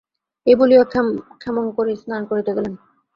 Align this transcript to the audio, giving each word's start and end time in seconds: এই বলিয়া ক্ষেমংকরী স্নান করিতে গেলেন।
এই 0.47 0.55
বলিয়া 0.59 0.83
ক্ষেমংকরী 1.41 1.93
স্নান 2.01 2.21
করিতে 2.29 2.51
গেলেন। 2.57 2.73